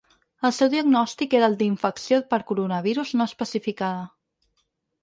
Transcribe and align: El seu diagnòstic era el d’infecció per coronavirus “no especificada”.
El 0.47 0.53
seu 0.59 0.69
diagnòstic 0.73 1.35
era 1.41 1.49
el 1.51 1.59
d’infecció 1.61 2.19
per 2.33 2.41
coronavirus 2.53 3.17
“no 3.21 3.31
especificada”. 3.33 4.03